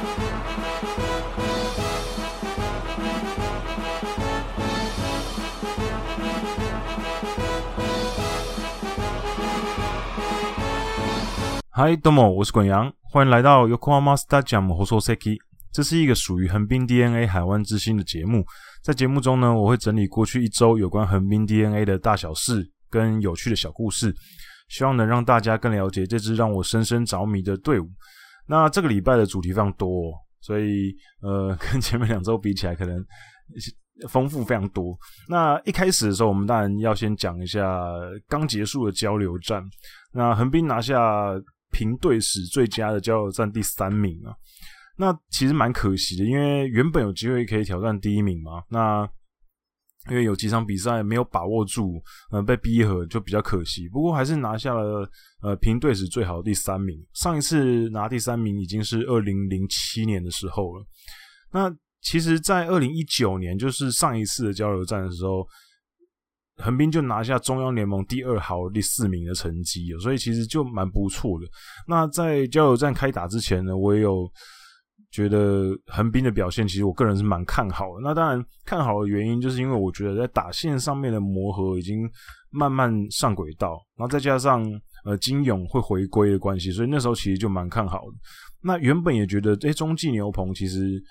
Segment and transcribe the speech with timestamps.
[11.96, 15.36] どうも，我是滚阳，欢迎来到 Yokohama Stadium Hososeki。
[15.70, 18.46] 这是一个属于横滨 DeNA 海湾之星的节目。
[18.82, 24.14] 在节目中呢，我会整理过去一周有关横滨 DeNA 的大小事跟有趣的小故事，
[24.70, 27.90] 希望能让大家更了解这支让我深深着迷的队伍。
[28.51, 33.03] 那这个礼拜的主题非常多哦，所以呃，跟前面两周比起来，可能
[34.09, 34.97] 丰富非常多。
[35.29, 37.81] 那一开始的时候，我们当然要先讲一下
[38.27, 39.63] 刚结束的交流战。
[40.13, 40.99] 那横滨拿下。
[41.73, 44.35] 平队史最佳的交流战第三名啊，
[44.97, 48.61] 那其实蛮可惜的，因为原本有机会可以挑战第一名嘛。
[48.67, 49.09] 那
[50.09, 52.01] 因为有几场比赛没有把握住，
[52.31, 53.87] 呃，被逼和就比较可惜。
[53.89, 55.07] 不过还是拿下了
[55.41, 56.97] 呃平队史最好的第三名。
[57.13, 60.85] 上一次拿第三名已经是二零零七年的时候了。
[61.51, 61.69] 那
[62.01, 65.47] 其实，在二零一九年，就是上一次的交流战的时候。
[66.57, 71.47] 横滨就拿下中央联盟第二好第四名的成绩，所以其实就蛮不错的。
[71.87, 74.31] 那在交流战开打之前呢，我也有
[75.11, 78.01] 觉得横滨的表现，其实我个人是蛮看好的。
[78.03, 82.09] 那当然看好的原因，就是因为我觉得在打线上面的磨合已经
[82.49, 84.63] 慢慢上轨道，然后再加上
[85.05, 88.17] 呃金勇会回归的关系，所以那时候其实就蛮看好的。
[88.63, 91.01] 那原本也觉得，诶，中继牛棚其实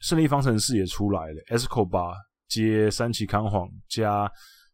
[0.00, 2.12] 胜利方程式也出来了，Esco 8
[2.48, 4.30] 接三崎康晃加。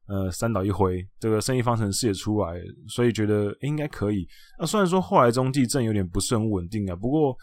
[0.08, 4.26] 呃，三岛一辉，这个胜利方程式也出来，所以觉得应该可以。
[4.58, 7.34] 那虽然说后来中继阵有点不是很稳定啊，不过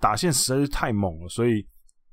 [0.00, 1.66] 打线实在是太猛了，所以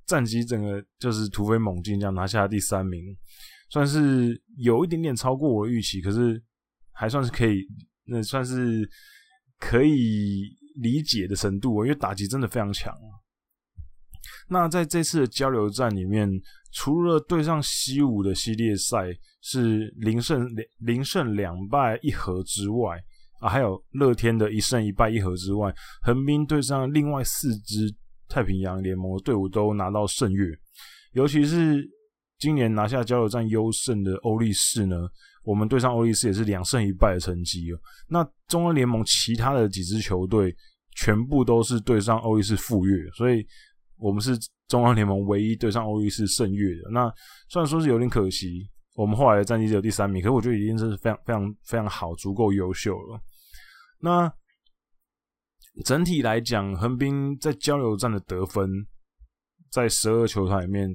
[0.05, 3.01] 战绩整个就是突飞猛进，这样拿下第三名，
[3.69, 6.41] 算是有一点点超过我预期，可是
[6.91, 7.65] 还算是可以，
[8.05, 8.89] 那算是
[9.59, 10.43] 可以
[10.75, 12.93] 理解的程度，因为打击真的非常强。
[14.47, 16.29] 那在这次的交流战里面，
[16.71, 19.07] 除了对上西武的系列赛
[19.41, 22.99] 是零胜两零胜两败一和之外，
[23.47, 27.93] 还有乐天的一胜一败一和之外，横滨对上另外四支
[28.27, 30.45] 太平洋联盟的队伍都拿到胜月，
[31.13, 31.87] 尤其是
[32.39, 34.95] 今年拿下交流战优胜的欧力士呢，
[35.43, 37.79] 我们对上欧力士也是两胜一败的成绩哦。
[38.07, 40.55] 那中央联盟其他的几支球队
[40.95, 43.45] 全部都是对上欧力士负月，所以。
[43.97, 47.09] 我们是中央联盟唯一对上欧力士胜月的，那
[47.47, 53.17] 虽然说是有点可惜，我们后来的战绩只有第三名，可是我觉得已经是非常非常非常好，足够优秀了。
[53.99, 54.31] 那
[55.85, 58.69] 整体来讲，横滨在交流战的得分，
[59.71, 60.89] 在十二球团里面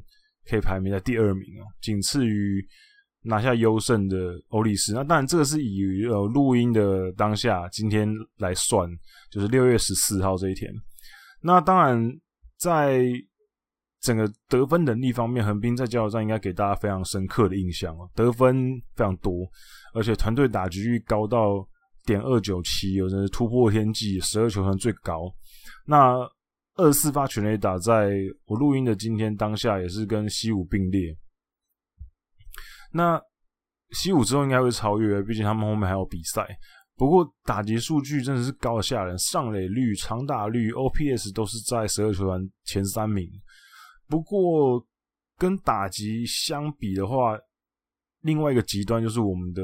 [0.48, 2.66] 可以排名在第二名哦，仅次于
[3.22, 4.92] 拿下优胜的欧力士。
[4.92, 8.88] 那当然，这个是以呃录音的当下今天来算，
[9.30, 10.72] 就是六月十四号这一天。
[11.42, 12.10] 那当然。
[12.60, 13.08] 在
[14.02, 19.50] 整个得分能力方面，横滨在交流战应该给大家非常深刻的印象哦，得分非常多，
[19.94, 21.66] 而且团队打击率高到
[22.04, 25.32] 点二九七，有人突破天际，十二球团最高。
[25.86, 26.16] 那
[26.76, 28.12] 二十四发全垒打，在
[28.46, 31.14] 我录音的今天当下也是跟西武并列。
[32.92, 33.20] 那
[33.90, 36.46] 西武之后应该会超越，毕竟他们后面还有比赛。
[36.96, 43.26] 不过打击数据真的是高的吓人，上垒率、长打率、OPS 都是在十二球团前三名。
[44.06, 44.84] 不过
[45.38, 47.38] 跟打击相比的话，
[48.20, 49.62] 另外一个极端就是我们的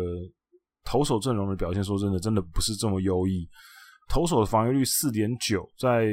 [0.86, 1.84] 投手阵容的表现。
[1.84, 3.47] 说真的，真的不是这么优异。
[4.08, 6.06] 投手的防御率四点九，在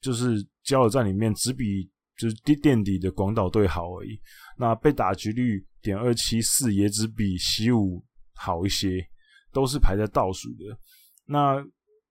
[0.00, 4.18] 就是交流战里面只比就是垫垫底的广岛队好而已。
[4.56, 8.02] 那被打击率点二七四，也只比西武
[8.36, 9.04] 好一些。
[9.52, 10.78] 都是排在倒数的。
[11.24, 11.64] 那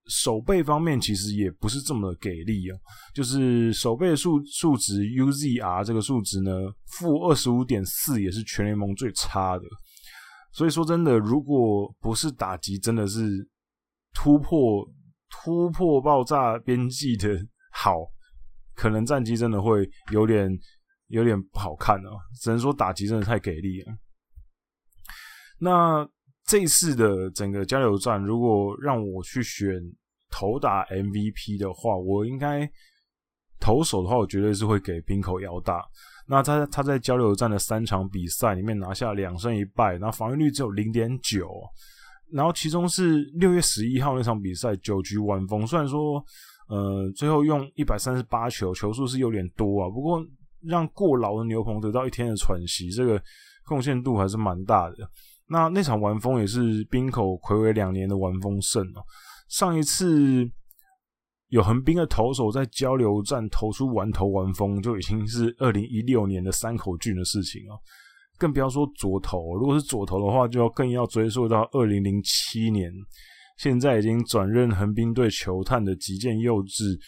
[0.08, 2.76] 守备方面其实也不是这么的给力啊，
[3.14, 6.50] 就是守备数数值 UZR 这个数值呢，
[6.98, 9.64] 负二十五点四也是全联盟最差的。
[10.56, 13.46] 所以说真的，如果不是打击真的是
[14.14, 14.88] 突破
[15.28, 17.28] 突破爆炸边际的
[17.70, 17.92] 好，
[18.74, 20.50] 可能战绩真的会有点
[21.08, 22.10] 有点不好看啊。
[22.40, 23.92] 只能说打击真的太给力了。
[25.58, 26.08] 那。
[26.48, 29.68] 这次的整个交流战，如果让我去选
[30.30, 32.70] 投打 MVP 的话，我应该
[33.58, 35.84] 投手的话，我绝对是会给滨口遥大。
[36.28, 41.48] 那他他在交流战的三场比赛里面拿下两胜一败，然后防御率只有零点九，
[42.32, 46.22] 然后其中是六月十一号那场比赛九局完封，虽然说
[46.68, 50.20] 呃最后用一百三十八球，球数是有点多啊，不过
[50.62, 53.22] 让过劳的牛棚得到一天的喘息，这个
[53.64, 54.96] 贡献度还是蛮大的。
[55.48, 59.04] 那那场完封也是冰口睽违两年的完封胜哦。
[59.48, 60.44] 上一次
[61.48, 67.78] 有横滨的投手在交流战投出完投完封，就已经是二零一六年的山口俊的事情了。
[68.38, 72.92] 更不要说左投，如果是左投的话，就要更要追溯到二零零七年。
[73.58, 76.98] 现在已经转任横滨队球探的吉见佑治，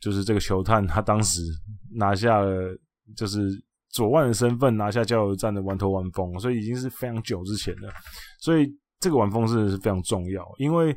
[0.00, 1.40] 就是这个球探，他当时
[1.96, 2.78] 拿下了，
[3.16, 3.40] 就是
[3.90, 7.92] 左腕的身份拿下交流战的完投完封，所以已经是非常久之前了。
[8.38, 8.68] 所以
[9.00, 10.96] 这个完封真的是非常重要，因为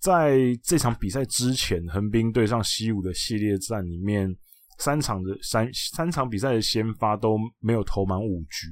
[0.00, 4.28] 在这场比赛之前，横滨对上西武的系列战里面，
[4.78, 8.68] 三场的三三场比赛的先发都没有投满五局，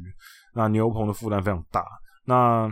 [0.55, 1.85] 那牛棚的负担非常大，
[2.25, 2.69] 那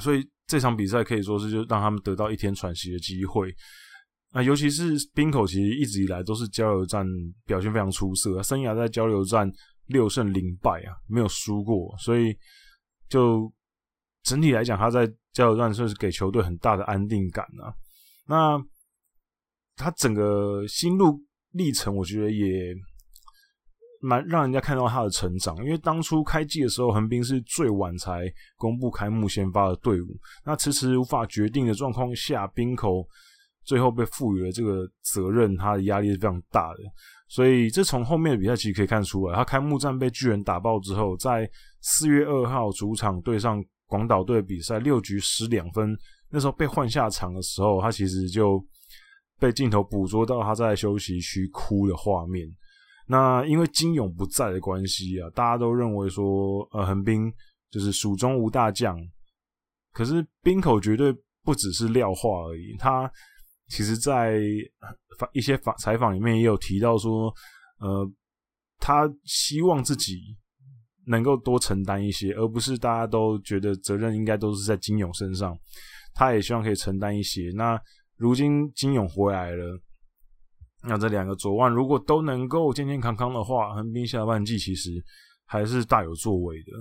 [0.00, 0.28] 所以。
[0.50, 3.54] 这场比赛可以说是就让他们得到一天喘息的机会，
[4.32, 7.06] 那尤其是滨口，其实一直以来都是交流战
[7.46, 9.48] 表现非常出色，生涯在交流战
[9.86, 12.36] 六胜零败啊，没有输过，所以
[13.08, 13.48] 就
[14.22, 17.74] 整体来讲，他在交流战算是给球队很大的安定感啊。
[18.26, 18.62] 那
[19.76, 21.20] 他整个心路
[21.52, 22.74] 历程，我觉得也。
[24.02, 30.06] 蛮让人家看到他的成长，因为当初开季的时候，横滨是最晚才公布开幕先发的队伍，
[30.42, 33.06] 那迟迟无法决定的状况下，滨口
[33.62, 36.78] 最后被赋予了这个责任，他的压力是非常大的。
[37.28, 41.46] 所以这从后面的比赛其实可以看出来，他开幕战被巨人打爆之后，在
[41.82, 45.98] 四月二号主场对上广岛队比赛，六局失两分，
[46.30, 48.64] 那时候被换下场的时候，他其实就
[49.40, 52.48] 被镜头捕捉到他在休息区哭的画面。
[53.06, 57.30] 那因为金勇不在的关系啊，大家都认为说，呃，横滨
[57.68, 58.96] 就是蜀中无大将。
[59.92, 63.10] 可是滨口绝对不只是撂话而已，他
[63.66, 64.38] 其实在
[65.32, 67.34] 一些访采访里面也有提到说，
[67.80, 68.08] 呃，
[68.78, 70.36] 他希望自己
[71.10, 75.58] 能够多承担一些，而不是大家都觉得责任应该都是在金勇身上，
[76.14, 77.50] 他也希望可以承担一些。
[77.54, 77.78] 那
[78.16, 79.80] 如今金勇回来了。
[80.82, 84.90] 那这两个左腕如果都能够健健康康的话，横滨下半季其实
[85.44, 86.72] 还是大有作为的。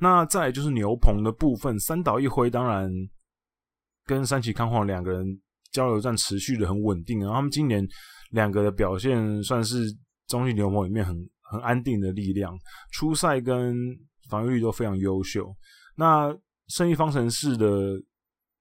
[0.00, 2.90] 那再就是牛棚的部分，三岛一辉当然
[4.06, 5.26] 跟山崎康晃两个人
[5.72, 7.86] 交流战持续的很稳定，然后他们今年
[8.30, 9.84] 两个的表现算是
[10.26, 11.14] 中信牛棚里面很
[11.50, 12.56] 很安定的力量，
[12.92, 13.76] 出赛跟
[14.28, 15.46] 防御率都非常优秀。
[15.96, 16.36] 那
[16.68, 17.68] 胜利方程式的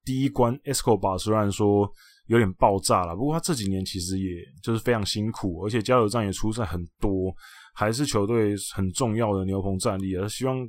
[0.04, 1.92] 第一关 Escobar 虽然说。
[2.28, 4.32] 有点爆炸了，不过他这几年其实也
[4.64, 7.32] 就是非常辛苦，而且加油战也出赛很多，
[7.76, 10.16] 还是球队很重要的牛棚战力。
[10.16, 10.68] 而希望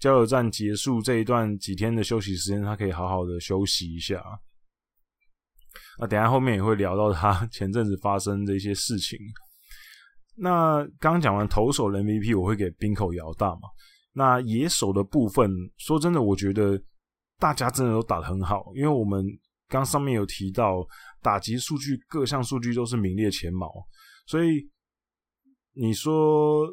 [0.00, 4.20] 加油战结束这一段几天的休息时间，他可以好好的休息一下。
[6.00, 9.16] 那等下后面也会聊到他前阵子发生的一些事情。
[10.36, 13.68] 那刚讲完投手的 MVP，我会给冰口遥大嘛。
[14.12, 16.80] 那野手的部分，说真的，我觉得
[17.38, 19.24] 大家真的都打得很好，因为我们。
[19.68, 20.86] 刚上面有提到
[21.20, 23.68] 打击数据，各项数据都是名列前茅，
[24.24, 24.64] 所以
[25.72, 26.64] 你说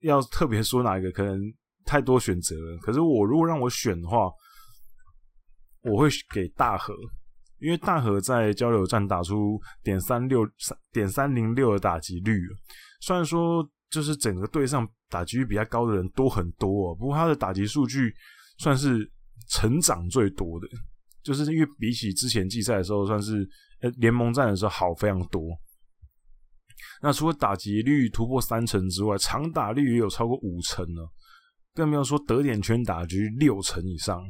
[0.00, 1.40] 要特别说哪一个，可能
[1.84, 2.78] 太多选择了。
[2.78, 4.28] 可是我如果让我选的话，
[5.82, 6.92] 我会给大和，
[7.60, 12.40] 因为大和在交流战打出点三六三点三零六的打击率，
[13.00, 18.14] 虽然说就是整个队上打击率比较高的人多很多，不过他的打击数据
[18.58, 19.10] 算是
[19.48, 20.66] 成长最多的。
[21.22, 23.46] 就是因为比起之前季赛的时候，算是
[23.96, 25.42] 联盟战的时候好非常多。
[27.02, 31.02] 那除了打击率突破三成之外，长打率也有超过五成呢，
[31.74, 34.22] 更不要说得点圈打击六成以上。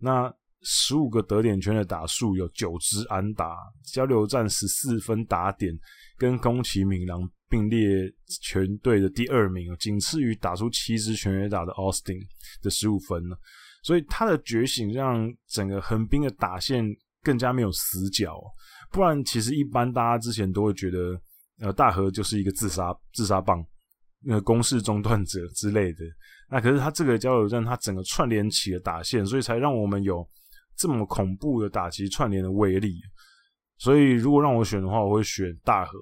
[0.00, 3.56] 那十五个得点圈的打数有九支安打，
[3.92, 5.72] 交流战十四分打点，
[6.16, 7.78] 跟宫崎敏郎并列
[8.40, 12.20] 全队的第二名，仅次于打出七支全垒打的 Austin
[12.62, 13.36] 的十五分呢。
[13.82, 16.84] 所以他的觉醒让整个横滨的打线
[17.22, 18.40] 更加没有死角，
[18.92, 21.20] 不然其实一般大家之前都会觉得，
[21.60, 23.64] 呃，大和就是一个自杀自杀棒，
[24.24, 25.98] 那个攻势中断者之类的。
[26.48, 30.24] 那可是他这个交流站，他整个串联起了打线，所以才让我们有
[30.76, 32.94] 这么恐怖的打击串联的威力。
[33.78, 35.98] 所以如果让我选的话，我会选大和。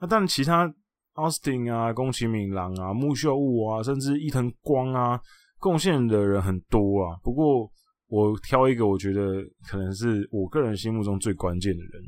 [0.00, 0.66] 那但其他
[1.14, 5.20] Austin 啊、宫崎敏郎啊、木秀悟啊，甚至伊藤光啊。
[5.58, 7.70] 贡献的人很多啊，不过
[8.08, 12.02] 我挑一个，我觉得可能是我个人心目中最关键的人。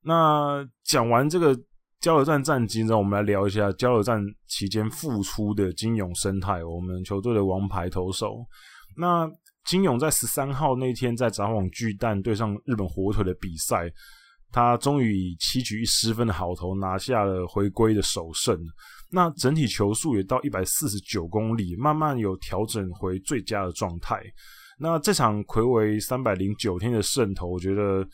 [0.00, 1.56] 那讲完这个
[2.00, 8.44] 交流战战绩呢，我们来聊一下交流战期间复出的金永生态，我们球队的王牌投手。
[8.96, 9.30] 那
[9.64, 13.90] 金勇在十三号那天在札幌巨蛋对上日本火腿的比赛，
[14.50, 18.58] 他终于以七局一失分的好投拿下了回归的首胜。
[19.10, 24.22] 那整体球速也到一百四十九公里，慢慢有调整回最佳的状态。
[24.78, 28.04] 那这场魁为三百零九天的胜投，我觉得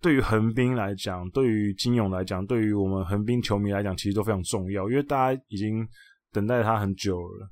[0.00, 5.86] 对于横滨来讲，对于金勇来讲，对于我们横滨球迷来讲，其实都非常重要，因为大家已经
[6.30, 7.48] 等待他很久了。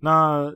[0.00, 0.50] 那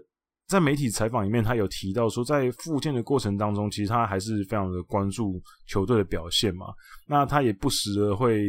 [0.47, 6.67] 在媒体采访里面，他有提到说，在复健的过程当中，其实他还是非常的关注球队的表现嘛。
[7.09, 8.49] 那他也不时的会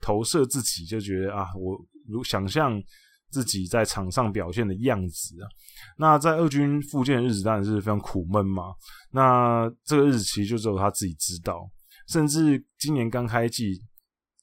[0.00, 2.78] 投射自己，就觉得啊，我如想象
[3.30, 5.48] 自己在场上表现的样子啊。
[5.96, 8.74] 那在二军复健的日子当然是非常苦闷嘛。
[9.10, 11.66] 那这个日子其实就只有他自己知道。
[12.06, 13.80] 甚至今年刚开季，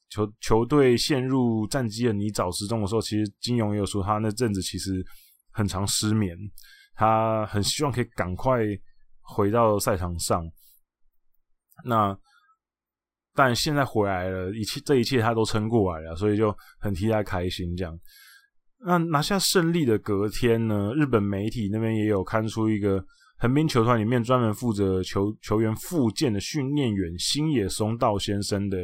[0.08, 5.04] 球球队陷入战绩的泥沼之中的时候，其实金勇也有说，他那阵子其实
[5.52, 6.36] 很常失眠。
[6.98, 8.58] 他很希望可以赶快
[9.20, 10.44] 回到赛场上，
[11.84, 12.18] 那
[13.36, 17.76] 但现在回来了，一切这一切他都撑过来了，所以就很替他开心。
[17.76, 17.96] 这样，
[18.84, 23.00] 那拿下胜利的隔天呢，日本媒体那边也有刊出一个
[23.38, 28.76] 横滨球团里面专门负责球球员复健的训练员星野松道先生的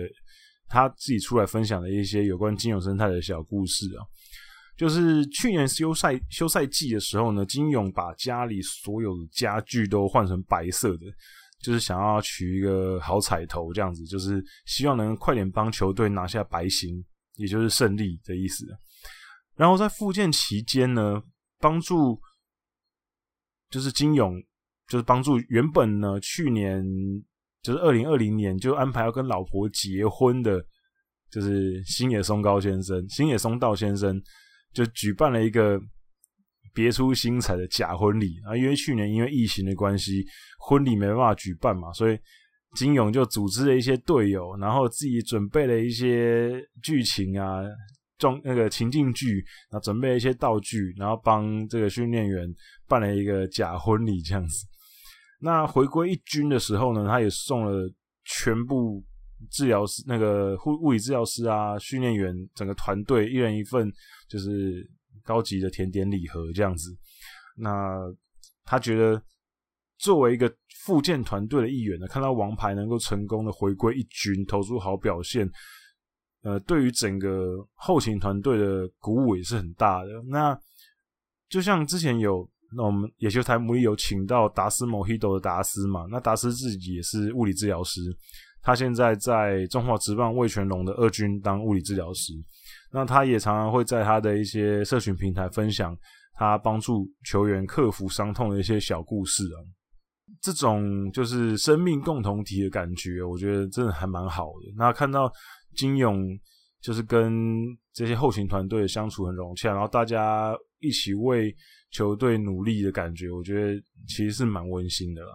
[0.69, 4.07] 他自己出来分享的一些有关金勇生态的小故事啊。
[4.77, 11.07] 就是去年休赛休赛季的时候呢，金勇把家里所有的家具都换成白色的，
[11.63, 17.05] 就是想要取一个好彩头，这样子，就是希望能快点帮球队拿下白星，
[17.37, 18.67] 也就是胜利的意思。
[19.55, 21.23] 然后在复健期间呢，
[21.61, 22.21] 帮助
[23.71, 24.43] 就是金勇，
[24.89, 26.85] 就是帮助原本呢去年
[27.63, 30.61] 就是二零二零年就安排要跟老婆结婚的，
[31.31, 34.21] 就是星野松高先生，星野松道先生。
[34.75, 35.81] 就举办了一个
[36.75, 38.57] 别出心裁的假婚礼啊！
[38.57, 40.25] 因为去年因为疫情的关系，
[40.59, 42.19] 婚礼没办法举办嘛，所以
[42.77, 47.63] 金勇就组织了一些队友，然后自己准备了一些剧情啊，
[48.19, 49.37] 装那个情境剧，
[49.71, 52.47] 然后准备了一些道具，然后帮这个训练员
[52.89, 54.67] 办了一个假婚礼这样子。
[55.41, 57.89] 那回归一军的时候呢，他也送了
[58.25, 59.05] 全部。
[59.51, 63.91] 治疗师那个护物理治疗师啊，训练员整个团队一人一份，
[64.29, 64.89] 就是
[65.23, 66.91] 高级的甜点礼盒这样子。
[67.57, 67.99] 那
[68.65, 69.23] 他觉得
[69.99, 70.53] 作为一个
[70.85, 75.49] 复健团队的一员呢，看到王牌能够成功的回归一军，投出好表现，
[76.43, 80.11] 呃，对于整个后勤团队的鼓舞也是很大的。
[80.29, 80.59] 那
[81.49, 88.01] 就像之前有那我们野球台牡蛎有请到达斯莫希多的达斯嘛，那达斯自己也是物理治疗师。
[88.65, 92.33] 他现在在中华职棒魏全龙的二军当物理治疗师，
[92.91, 95.95] 那他也常常会在他的一些社群平台分享
[96.33, 99.61] 他帮助球员克服伤痛的一些小故事啊。
[100.41, 104.73] 这种就是生命共同体的感觉，我觉得真的还蛮好的。
[104.79, 105.31] 那看到
[105.77, 106.19] 金勇
[106.81, 107.33] 就是跟
[107.93, 111.55] 这些后勤团队相处很融洽，然后大家一起为
[111.91, 113.79] 球队努力的感觉，我觉得
[114.09, 115.33] 其实是蛮温馨的啦。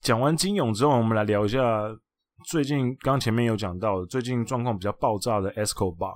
[0.00, 1.60] 讲完金勇之后，我们来聊一下。
[2.46, 6.14] 最近刚前面有讲到，最近状况比较爆炸的 Escobar，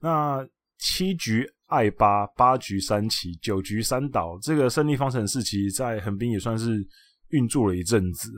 [0.00, 0.46] 那
[0.78, 6.86] 七局爱八，八局三起，九局三倒，这个胜利方程式其实在横滨也算是
[7.30, 8.30] 运作了一阵子。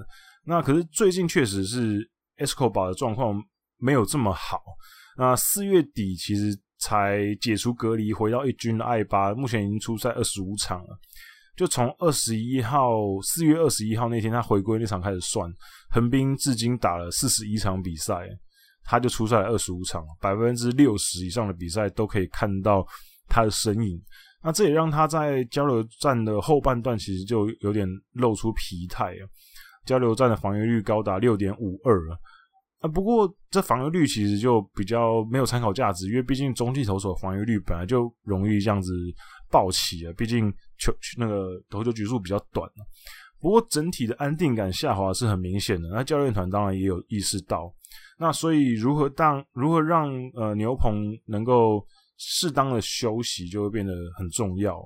[0.44, 2.00] 那可是最近确实是
[2.38, 3.40] Escobar 的状况
[3.78, 4.60] 没有这么好。
[5.16, 10.98] 那四月底其实才解除隔离，回到一军的爱八，目前已经出赛二十五场了。
[11.54, 12.90] 就从二十一号，
[13.22, 15.52] 四月二十一号那天他回归那场开始算，
[15.90, 18.26] 横滨至今打了四十一场比赛，
[18.84, 22.86] 他就出赛了二十五场，百分之六十以上的比赛都可以看到
[23.28, 24.02] 他的身影。
[24.42, 29.14] 那这也让他在交流战的后半段其实就有点露出疲态，
[29.84, 32.00] 交流战的防御率高达六点五二
[32.80, 38.90] 啊，不过这防御率其实就比较没有参考价值，因为毕竟中继投手防御率本来就容易这样子。
[39.52, 40.12] 暴起啊！
[40.16, 40.50] 毕竟
[40.82, 42.68] 球那个投球局数比较短，
[43.40, 45.88] 不过整体的安定感下滑是很明显的。
[45.90, 47.72] 那教练团当然也有意识到，
[48.18, 51.86] 那所以如何当如何让呃牛棚能够
[52.16, 54.80] 适当的休息，就会变得很重要。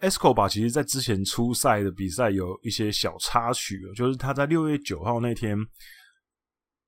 [0.00, 5.58] Escobar 其实在之前出赛的比赛有一些小插曲，就是他在六月九号那天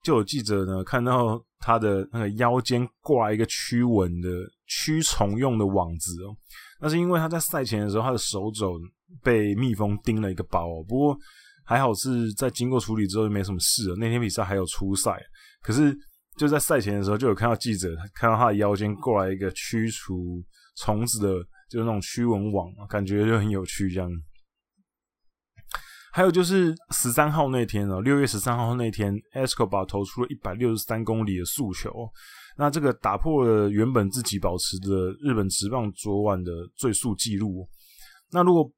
[0.02, 4.28] 就有记者呢看到他的那个腰间挂一个驱蚊的
[4.66, 6.36] 驱虫用的网子哦。
[6.80, 8.80] 那是因为他在赛前的时候，他的手肘
[9.22, 10.82] 被蜜蜂叮了一个包。
[10.88, 11.16] 不过
[11.64, 13.96] 还好是在经过处理之后就没什么事了。
[13.96, 15.20] 那天比赛还有初赛，
[15.62, 15.94] 可是
[16.36, 20.42] 就在赛前的时候就有看到记者看到他的腰间过来一个驱除
[20.78, 21.28] 虫子的，
[21.68, 24.10] 就是那种驱蚊网，感觉就很有趣这样。
[26.12, 31.90] 还有就是十三号那天哦，六月十三号那天，Escobar 投出了一百六十三公里的速球。
[32.56, 37.68] 那这个打破了原本自己保持的日本职棒昨晚的最速纪录。
[38.30, 38.70] 那如果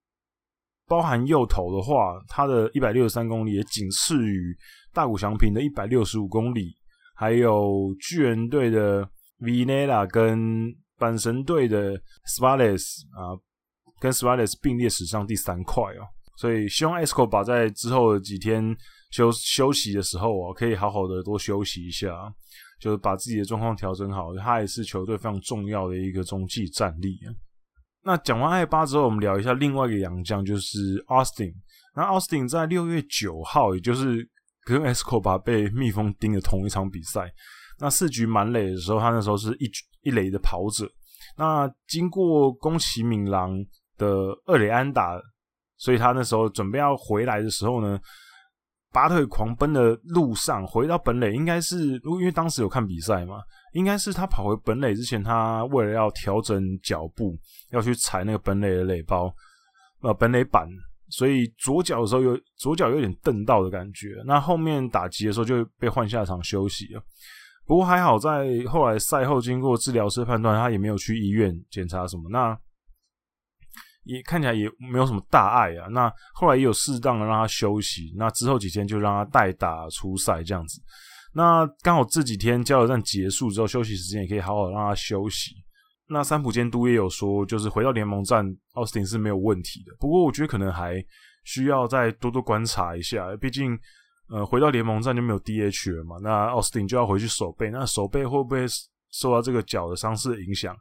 [0.86, 4.56] 包含右投的话，他的一百六十三公里也仅次于
[4.92, 6.76] 大谷翔平的一百六十五公里，
[7.14, 9.08] 还有巨人队的
[9.40, 10.38] Villela 跟
[10.98, 11.94] 阪神队的
[12.26, 13.38] Sparles 啊，
[14.00, 16.04] 跟 Sparles 并列史上第三快哦。
[16.36, 18.74] 所以希望 Escobar 在之后的几天
[19.10, 22.08] 休休息的时候啊，可以好好的多休息一下，
[22.82, 24.34] 就是把自己的状况调整好。
[24.34, 27.30] 他也是球队非常重要的一个中继战力啊。
[28.02, 31.54] 那讲完艾巴之后，我们聊一下另外一个洋将，就是 Austin。
[31.94, 34.28] 那 Austin 在六月九号，也就是
[34.64, 37.32] 跟 Escobar 被蜜蜂盯的同一场比赛，
[37.78, 39.70] 那四局满垒的时候，他那时候是一
[40.00, 40.90] 一垒的跑者。
[41.36, 43.56] 那经过宫崎敏郎
[43.96, 44.08] 的
[44.46, 45.16] 二垒安打，
[45.76, 48.00] 所以他那时候准备要回来的时候呢，
[48.92, 53.36] 拔腿狂奔的路上回到本垒，应该是因为当时有看比赛嘛。
[53.72, 57.34] 应该是他跑回本垒之前，他为了要调整脚步，
[57.70, 59.34] 要去踩那个本垒的垒包，
[60.02, 60.68] 呃，本垒板，
[61.08, 64.22] 所以左脚的时候有左脚有点蹬到的感觉。
[64.26, 67.02] 那后面打击的时候就被换下场休息了。
[67.64, 72.54] 不过还好，在后来赛后经过治疗师判断，他也没有去医院检查什么，那
[74.04, 75.86] 也看起来也没有什么大碍啊。
[75.88, 80.80] 那后来也有适当的让他休息，那之后几天就让他代打出赛这样子。
[81.34, 85.52] 那刚好这几天交流战结束之后，休息时间也可以好好让他休息。
[86.08, 88.44] 那三浦监督也有说，就是回到联盟战，
[88.74, 89.92] 奥斯汀是没有问题的。
[89.98, 91.02] 不过我觉得可能还
[91.44, 93.78] 需要再多多观察一下，毕竟
[94.28, 96.16] 呃回到联盟战就没有 DH 了嘛。
[96.22, 98.66] 那奥斯汀就要回去守备，那守备会不会
[99.10, 100.76] 受到这个脚的伤势影响，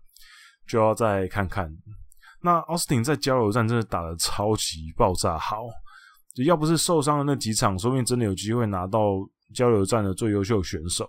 [0.67, 1.71] 就要再看看。
[2.41, 5.63] 那奥斯汀在交流战真的打得超级爆炸好，
[6.45, 8.99] 要不是受伤的那几场，说不定真的有机会拿到。
[9.53, 11.05] 交流战的最优秀选手，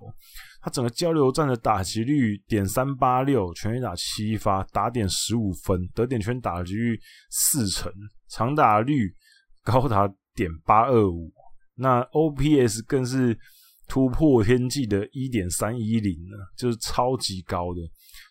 [0.61, 6.99] 他整个交流战的打击率点三八六，全垒打七发，打点十五分，得点圈打击率
[7.31, 7.89] 四成，
[8.29, 9.15] 长打率
[9.63, 11.33] 高达点八二五，
[11.77, 13.39] 那 OPS 更是
[13.87, 17.81] 突破天际的一点三一零呢，就是超级高的。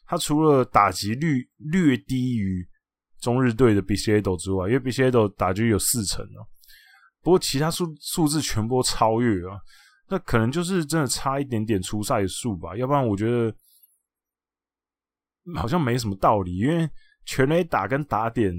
[0.05, 2.67] 他除了打击率略低于
[3.21, 6.43] 中日队的 Bichette 之外，因为 Bichette 打狙有四成哦，
[7.21, 9.57] 不过其他数数字全部超越啊。
[10.09, 13.55] 那可能就是真的差一点点出赛数吧，要不然我觉得
[15.55, 16.57] 好像没什么道理。
[16.57, 16.89] 因为
[17.25, 18.53] 全垒打跟打点，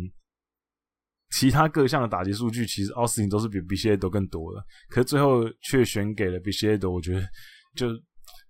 [1.31, 6.91] 其他各项的打击数据，其实奥斯汀都是比比谢尔多更多的，可是最后却选给了比谢尔多。
[6.91, 7.29] 我觉得
[7.75, 7.89] 就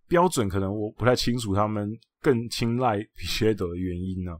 [0.06, 4.30] 标准可能我不太清楚，他们更青睐比谢尔多的原因呢、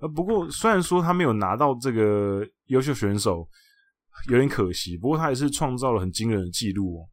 [0.00, 3.48] 呃，不过虽然说他没有拿到这个优秀选手，
[4.30, 7.08] 有点可惜，不过他也是创造了很惊人的记录哦。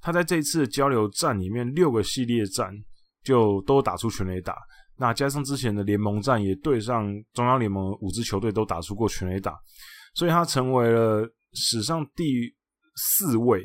[0.00, 2.72] 他在这次的交流战里面，六个系列战
[3.24, 4.56] 就都打出全垒打，
[4.96, 9.58] 那加上之前的联盟战也对上中央联盟五支球队都打出过全垒打，
[10.14, 12.54] 所以他成为了史上第
[12.94, 13.64] 四位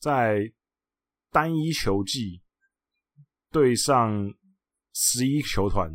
[0.00, 0.40] 在
[1.30, 2.42] 单一球季
[3.50, 4.12] 对上
[4.92, 5.90] 十一球团，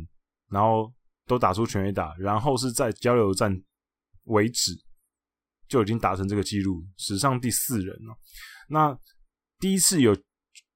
[0.52, 0.92] 然后
[1.26, 3.50] 都打出全垒打，然后是在交流战
[4.24, 4.72] 为止
[5.66, 8.14] 就已经达成这个记录，史上第四人了。
[8.68, 8.96] 那
[9.58, 10.14] 第一次有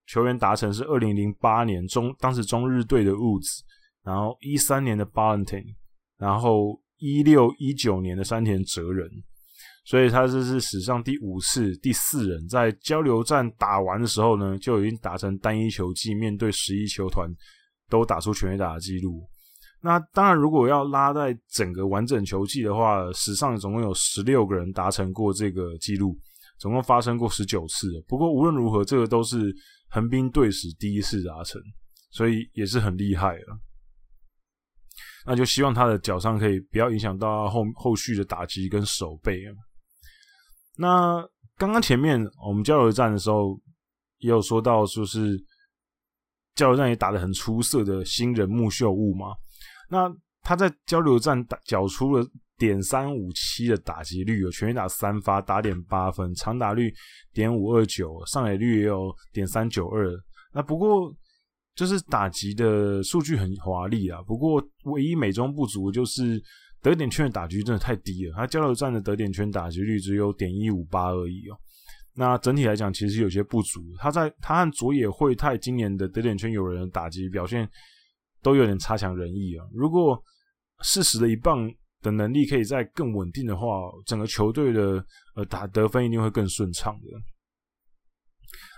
[0.06, 3.60] 球员达成是二零零八年中当时中日队的 Woods，
[4.02, 5.74] 然后一三年的 b a l e n t i n e
[6.16, 9.06] 然后一六一九年的山田哲人，
[9.84, 17.28] 所以他这是史上第五次第四人在交流战打完的时候呢，就已经达成单一球季面对十一球团
[17.90, 19.28] 都打出全垒打的记录。
[19.80, 26.18] 那当然，如果要拉在整个完整球季的话，史上总共有十六个人达成过这个记录。
[26.58, 29.54] 总共发生过十九次，不过无论如何，这个都是
[29.90, 31.60] 横滨队史第一次达成，
[32.10, 33.58] 所以也是很厉害了。
[35.26, 39.38] 那就希望他的脚伤可以不要影响到后后续的打击跟守备。
[40.78, 41.22] 那
[41.58, 43.60] 刚刚前面我们交流战的时候
[44.20, 45.36] 也有说到，说是
[46.54, 49.26] 交流战也打得很出色的新人木秀悟嘛。
[49.88, 52.26] 那他在交流战打缴出了。
[52.58, 56.90] 点三五七的打击率，有全垒打三发，打点八分，长打率
[57.34, 60.10] 点五二九，上垒率也有点三九二。
[60.54, 61.14] 那不过
[61.74, 66.42] 就是打击的数据很华丽啊，不过唯一美中不足就是
[66.80, 71.58] 得点圈的打击真的太低了，他交流战的得点圈打击率只有点一五八而已哦。
[72.14, 73.82] 那整体来讲，其实有些不足。
[73.98, 77.68] 他在他和佐野惠太今年的得点圈有人的打击表现
[78.46, 79.66] 都有点差强人意啊。
[79.72, 80.16] 如果
[80.82, 81.68] 适时的一棒。
[82.02, 83.66] 的能力可以再更稳定的话，
[84.04, 85.04] 整个球队的
[85.34, 87.08] 呃打得分一定会更顺畅的。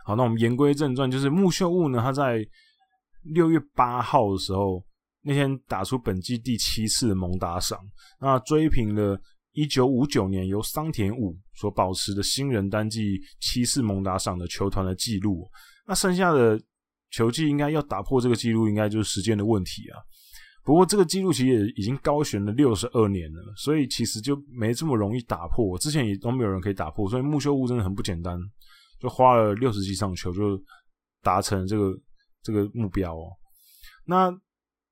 [0.07, 2.39] 好，那我们言归正传，就是木秀悟呢，他在
[3.25, 4.83] 六月八号的时候，
[5.23, 7.79] 那天打出本季第七次的猛打赏，
[8.19, 9.21] 那追平了
[9.53, 15.47] 一九五九年由桑田武所保持的新人单季七次猛打赏的球团的记录。
[15.87, 16.59] 那剩下的
[17.11, 19.99] 球季应该要打破这个记录，应该就是时间的问题啊。
[20.65, 25.79] 不过这个记录其实也已经高悬了六十二年了，所以其实就没这么容易打破。
[25.79, 28.39] 之前也都没有人可以打破，所以木秀悟真的很不简单，
[29.01, 30.63] 就花了六十几场球就
[31.23, 31.99] 达成这个
[32.43, 33.31] 这个目标哦。
[34.05, 34.31] 那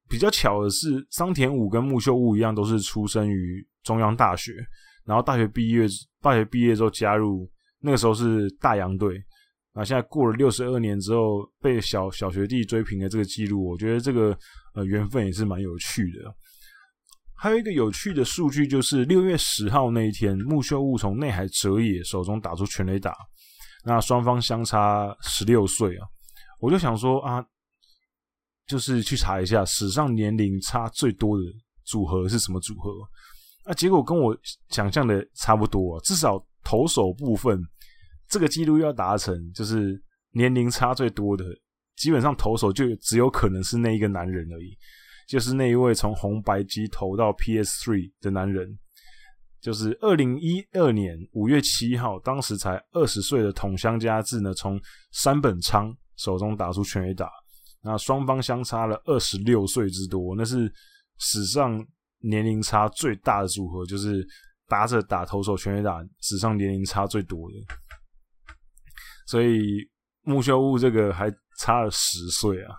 [0.09, 4.55] 比较巧的是，桑田武跟木秀悟一样，都是出生于中央大学，
[5.05, 5.87] 然后大学毕业，
[6.23, 7.47] 大学毕业之后加入
[7.81, 9.23] 那个时候是大洋队。
[9.77, 14.37] 那现在过了六十二年之后，被小小学弟追平了这个记录，我觉得这个
[14.75, 16.35] 呃缘分也是蛮有趣的。
[17.37, 23.15] 还有一个有趣的数据就是六月十号那一天，木秀悟从内海哲也手中打出全垒打，
[23.85, 26.07] 那双方相差十六岁啊，
[26.59, 27.45] 我就想说啊。
[28.69, 31.45] 就是去查一下史上年龄差最多的
[31.85, 32.91] 组合是什么组合，
[33.65, 34.37] 那结果跟我
[34.71, 37.63] 想象的差不多，至少投手部分
[38.29, 40.01] 这个记录要达成，就是
[40.33, 41.45] 年龄差最多的，
[41.97, 44.77] 基本上投手就只有可能是那一个男人而已，
[45.29, 48.69] 就是那一位从红白机投到 PS3 的男人，
[49.61, 54.81] 就是二零一二年五月七号，当时才二十岁的筒乡家志呢，从
[55.13, 57.31] 山本昌手中打出全垒打。
[57.83, 60.73] 那双方相差了二十六岁之多，那是
[61.19, 61.85] 史上
[62.19, 64.27] 年龄差最大的组合，就是
[64.67, 67.55] 打者打投手全垒打史上年龄差最多的。
[69.27, 69.87] 所以
[70.23, 72.75] 木秀悟这个还差了十岁啊！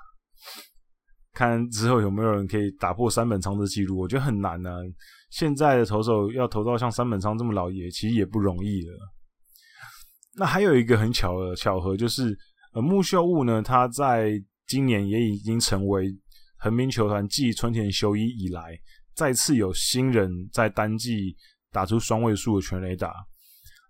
[1.33, 4.77] 看之后有没有人可以打破三本昌的记录，我觉得很难呢、啊。
[5.29, 8.97] 现在的投手要投到像三本昌这么老也其实也不容易了。
[10.35, 12.35] 那还有一个很巧的巧合就是，
[12.73, 14.31] 呃，木秀悟呢，他在
[14.67, 16.07] 今年也已经成为
[16.57, 18.75] 横滨球团继春田修一以来，
[19.15, 21.35] 再次有新人在单季
[21.71, 23.13] 打出双位数的全垒打。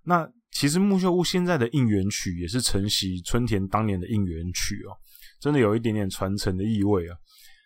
[0.04, 4.98] 那其实木秀悟现在的应援曲也是承袭春田当年的应援曲哦，
[5.40, 7.16] 真的有一点点传承的意味啊。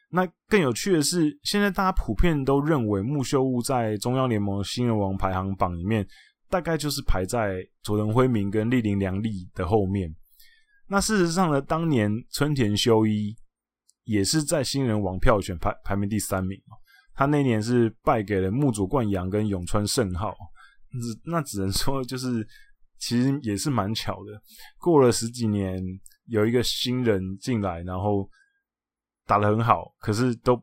[0.09, 6.05] 那更有趣的是，现在大家普遍都认为木秀悟在中央联盟新人王排行榜里面，
[6.49, 10.13] 大概就是排在佐藤辉明跟栗林良利的后面。
[10.89, 13.33] 那事实上呢，当年春田修一
[14.03, 16.59] 也是在新人王票选排排名第三名，
[17.15, 20.35] 他那年是败给了木佐冠阳跟永川圣浩，
[21.23, 22.45] 那只能说就是
[23.01, 24.41] 其实也是蛮巧的。
[24.79, 25.81] 过了十几年，
[26.27, 28.29] 有一个新人进来，然后
[29.25, 30.61] 打得很好，可是都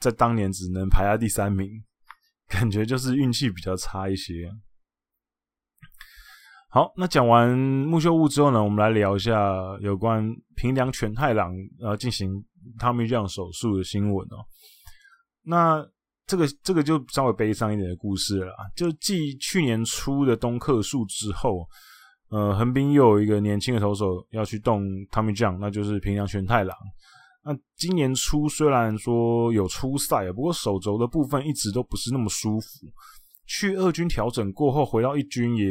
[0.00, 1.70] 在当年只能排在第三名，
[2.48, 4.50] 感觉就是运气比较差一些。
[6.68, 9.32] 好，那讲完木秀悟之后呢，我们来聊一下
[9.80, 12.44] 有关平良全太郎呃进行
[12.78, 14.44] Tommy John 手术的新闻哦。
[15.42, 15.86] 那
[16.26, 21.64] 这个这个就稍微悲伤一点的故事了，就继去年初的东克树之后，
[22.30, 26.76] 呃，横滨又有一个年轻的投手要去动 Tommy John，那就是平良玄太郎。
[27.44, 32.68] 那今年初虽然说有出赛，不过手肘的部分一直都不是那么舒服。
[33.46, 35.64] 去二军调整过后，回到一军也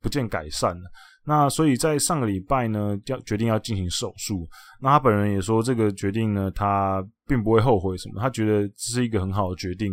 [0.00, 0.84] 不见改善了。
[1.28, 4.46] 那所以在上个礼拜呢，要决定要进行手术。
[4.80, 8.20] 那他本人也说，这个决定呢，他并不会后悔什么。
[8.20, 9.92] 他觉得这是一个很好的决定，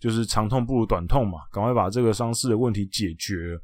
[0.00, 3.56] 就是长痛不如短痛嘛，赶快把这个伤势的问题解决。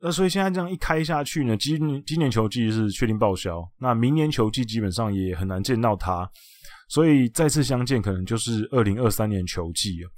[0.00, 3.62] 那所以现在这样一开下去呢，今今年球季是确定报销。
[3.78, 6.28] 那明年球季基本上也很难见到他，
[6.88, 10.10] 所以再次相见可能就是二零二三年球季了。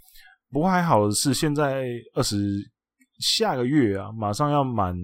[0.57, 2.35] 不过还好的是，现在二十
[3.19, 4.97] 下个月啊，马上要满，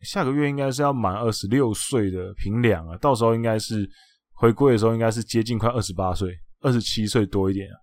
[0.00, 3.88] 下个月应该是要满二十六岁的平良啊，到时候应该是
[4.32, 7.78] 回归的时候，应该是接近快二十八岁，二十七岁多一点啊，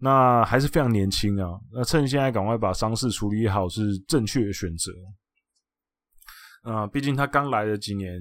[0.00, 1.50] 那还是非常年轻啊。
[1.70, 6.72] 那趁现在赶快把伤势处理好，是正确的选择。
[6.72, 8.18] 啊，毕竟他刚来的几年，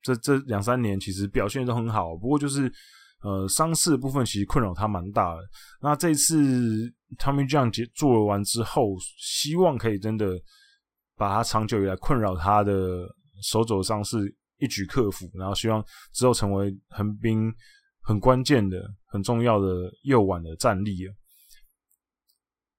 [0.00, 2.72] 这这两三年其实表现都很好，不过就是。
[3.26, 5.40] 呃，伤势部分其实困扰他蛮大的。
[5.82, 6.36] 那这次
[7.18, 10.28] Tommy John 结做完之后，希望可以真的
[11.16, 13.04] 把他长久以来困扰他的
[13.42, 17.52] 手肘伤势一举克服，然后希望之后成为横滨
[18.00, 19.66] 很关键的、很重要的
[20.04, 20.96] 右腕的战力。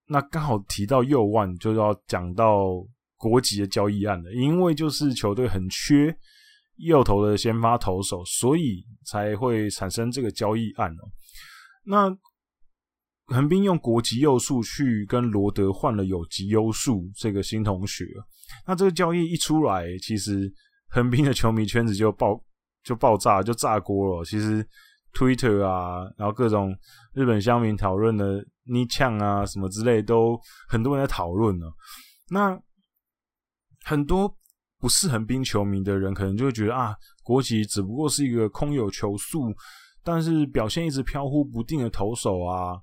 [0.07, 2.69] 那刚好提到右腕，就要讲到
[3.17, 6.17] 国籍的交易案了，因为就是球队很缺。
[6.77, 11.03] 右投的先发投手，所以才会产生这个交易案哦。
[11.83, 12.17] 那
[13.27, 18.05] 横滨用国籍右数去跟罗德换了有籍优数这个新同学，
[18.65, 20.51] 那这个交易一出来，其实
[20.89, 22.41] 横滨的球迷圈子就爆
[22.83, 24.23] 就爆炸就炸锅了。
[24.23, 24.65] 其实
[25.13, 26.73] Twitter 啊，然后各种
[27.13, 31.65] 日本乡民讨论的逆呛啊什么之类，都很多人在讨论呢。
[32.29, 32.57] 那
[33.83, 34.33] 很多
[34.79, 39.53] 不是横滨球迷的人，可能就会觉得啊，国籍只不过是一个空有球速，
[40.03, 42.77] 但是表现一直飘忽不定的投手啊。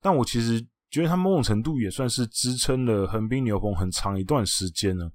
[0.00, 5.10] 但我其实觉得他某种程度也算是支撑了横滨牛棚很长一段时间了。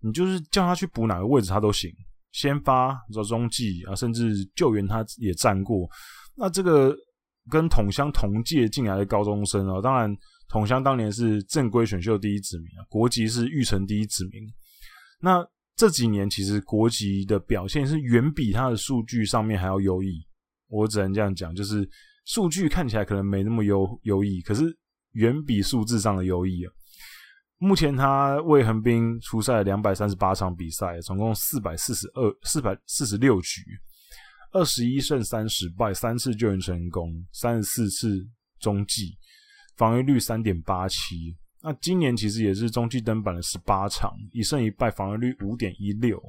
[0.00, 1.90] 你就是叫他去补哪个位置，他都行。
[2.30, 5.88] 先发、找中继啊，甚至救援，他也站过。
[6.36, 6.94] 那这个
[7.50, 10.14] 跟桶乡同届进来的高中生啊，当然
[10.48, 14.46] 桶乡当年是正规选秀第一指名啊，国籍是育成第一指名。
[15.20, 15.44] 那
[15.76, 20.26] 这几年其实国籍的表现是远比他的数据上面还要优异。
[20.68, 21.88] 我只能这样讲，就是
[22.24, 24.64] 数据看起来可能没那么优优异，可是
[25.12, 26.72] 远比数字上的优异啊。
[27.58, 33.62] 目前他为横滨出赛两百三十八场比赛，总共四百四十二、四百四十六局，
[34.52, 38.24] 二十一胜三十败，三次救援成功，三十四次
[38.60, 39.16] 中继，
[39.76, 41.36] 防御率三点八七。
[41.62, 46.20] 那今年其实也是中继登板了十八场，一胜一败，防御率五点一六。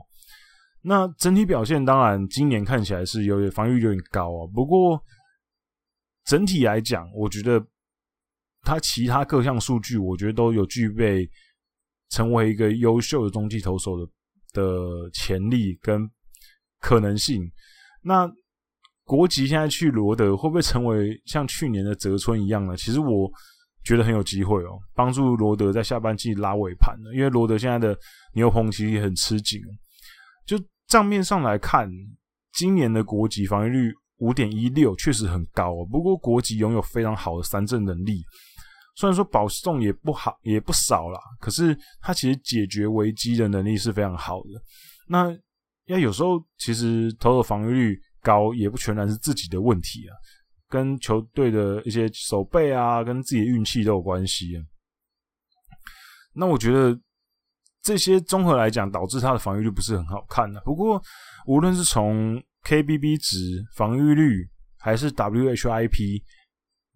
[0.82, 5.02] 那整体表现当然今年看起来是有点防御有点高啊，不过
[6.26, 7.66] 整体来讲，我觉得。
[8.62, 11.28] 他其他各项数据，我觉得都有具备
[12.10, 14.06] 成为一个优秀的中继投手的
[14.52, 16.02] 的潜力跟
[16.82, 17.42] 可能性。
[18.04, 18.30] 那
[19.06, 22.76] 国吉现在去罗德，会不会成为像去年的泽村一样呢？
[22.76, 23.32] 其实我
[23.84, 27.14] 觉得很有机会哦，帮助罗德在下半季拉尾盘的。
[27.16, 27.98] 因为罗德现在的
[28.34, 29.62] 牛棚其实也很吃紧。
[30.46, 31.90] 就账面上来看，
[32.54, 35.86] 今年的国籍防御率五点一六确实很高哦。
[35.90, 38.24] 不过国籍拥有非常好的三振能力。
[38.96, 44.50] 虽然说保送也不好，也不少啦，可是他其实解决危机的能力是非常好的。
[45.08, 45.34] 那
[45.86, 50.12] 要有时候其实投手防御率高也不全然是自己的问题啊，
[50.70, 54.64] 跟球队的一些守备啊，跟自己的运气都有关系啊。
[56.34, 56.98] 那我觉得
[57.82, 60.62] 这些综合来讲，导致他的防御率不是很好看的。
[60.62, 61.02] 不过
[61.48, 66.22] 无论是从 KBB 值、防御率，还是 WHIP。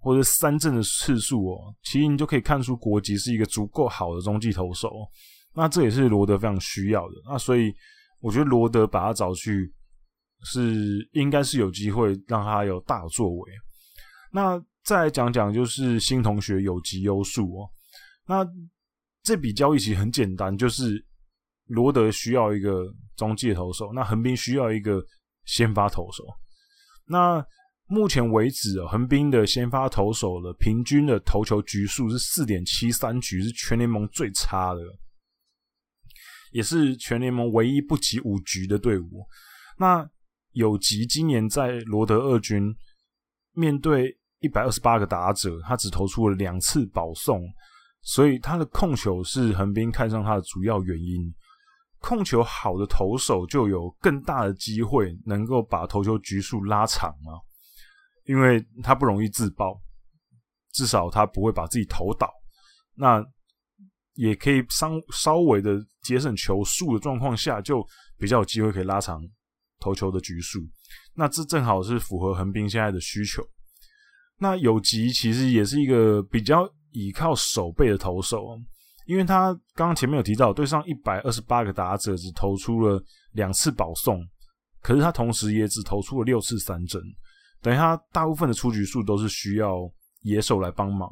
[0.06, 4.92] 或者三振的次数哦，其实你就可以看出国籍是一个足够好的中继投手，
[5.56, 7.14] 那这也是罗德非常需要的。
[7.26, 7.74] 那所以
[8.20, 9.74] 我觉得罗德把他找去
[10.44, 13.52] 是应该是有机会让他有大作为。
[14.32, 17.70] 那再来讲讲就是新同学有吉优树哦，
[18.28, 18.46] 那
[19.24, 21.04] 这笔交易其实很简单，就是
[21.68, 25.04] 罗德需要一个中介投手，那横滨需要一个
[25.46, 26.24] 先发投手，
[27.06, 27.46] 那。
[27.86, 34.80] 目前为止，横滨的先发投手的平均的投球局数是四点七三局，是全联盟最差的，
[36.54, 39.28] 也是全联盟唯一不及五局的队伍。
[39.78, 40.10] 那
[40.54, 42.74] 有吉今年在罗德二军
[43.52, 47.42] 面对一百二十八个打者，他只投出了两次保送，
[48.02, 51.34] 所以他的控球是横滨看上他的主要原因。
[52.00, 57.38] 控球好的投手就有更大的机会能够把投球局数拉长啊。
[58.26, 59.78] 因为他不容易自爆，
[60.72, 62.32] 至少他不会把自己投倒，
[62.96, 63.22] 那
[64.14, 67.86] 也可以稍稍微的节省球数的状况下，就
[68.18, 69.22] 比较有机会可以拉长
[69.84, 70.60] 投球的局数。
[71.14, 73.44] 那这正好是符合横滨现在的需求。
[74.40, 78.58] 那有吉其实也是一个比较倚靠守备的投手，
[79.06, 84.20] 因为他刚刚前面有提到，对上一百二十八个打者只投出了两次保送，
[84.82, 87.02] 可是他同时也只投出了六次三振。
[87.62, 89.76] 等于他大部分的出局数都是需要
[90.22, 91.10] 野手来帮忙，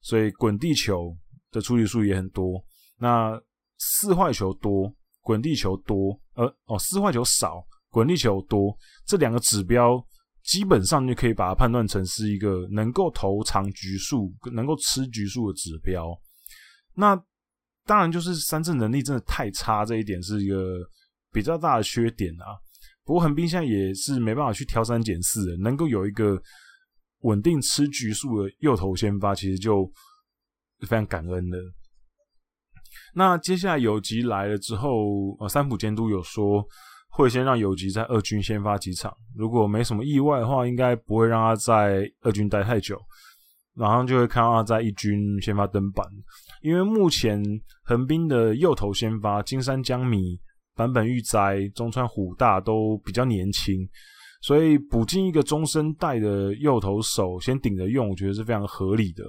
[0.00, 1.16] 所以滚地球
[1.50, 2.62] 的出局数也很多。
[2.98, 3.40] 那
[3.78, 8.76] 四坏球多，滚地球多，呃哦，四坏球少，滚地球多，
[9.06, 10.02] 这两个指标
[10.42, 16.06] 基本上就可以把它判断成是一个能够投长局数、能够吃局数的指标。
[16.94, 17.14] 那
[17.84, 20.78] 当然就是三振能力真的太差，这一点是一个
[21.30, 22.56] 比较大的缺点啊。
[23.04, 26.40] 不过横滨现在也是没办法去挑三拣四，能够有一个
[27.20, 29.84] 稳定吃局数的右投先发，其实就
[30.80, 31.58] 非常感恩的。
[33.14, 36.64] 那接下来有吉来了之后，呃，三浦监督有说
[37.12, 42.98] 会先让有吉在二军先发几场，如果没什么意外的话，应该不会让他在二军待太久，
[43.74, 46.04] 马上就会看到他在一军先发登板。
[46.62, 47.40] 因为目前
[47.84, 50.40] 横滨的右投先发金山江米。
[50.74, 53.86] 坂本裕哉、中川虎大都比较年轻，
[54.40, 59.22] 所以补进一个中生代的右投手先顶着用，我觉得是非常合理的。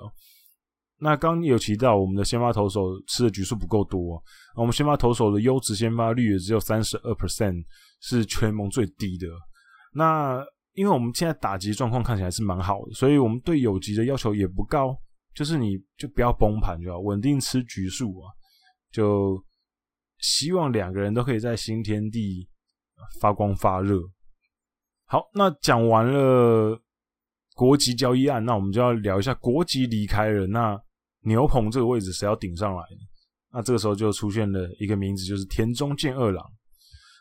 [1.03, 4.23] 那刚有提到我们的先发投手吃的局数不够多，
[4.55, 7.61] 我们先发投手的优质先发率也只有三十二 percent，
[7.99, 9.27] 是全盟最低的。
[9.93, 10.41] 那
[10.75, 14.97] 因为我们现在打击状况看起来是蛮好的，所以我们对有级的要求也不高，
[15.35, 18.31] 就是你就不要崩盘就好，稳定吃局数啊，
[18.89, 19.43] 就
[20.19, 22.47] 希望两个人都可以在新天地
[23.19, 23.99] 发光发热。
[25.05, 26.81] 好，那讲完了
[27.55, 30.81] 国籍交易案，那我们就要聊一下国籍离开了，那
[31.23, 32.97] 牛棚这个位置谁要顶上来呢？
[33.51, 36.43] 那这个时候就出现了一个名字，就是田中健二郎。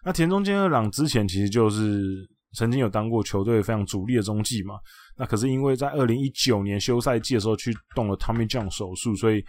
[0.04, 4.74] 那田中健二郎之前其实就是曾经有当过球队非常主力的中继嘛。
[5.16, 9.44] 那可是因为在二零一九年休赛季的时候去动了 Tommy John 手术，所以